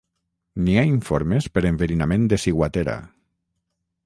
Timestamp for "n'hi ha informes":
0.61-1.49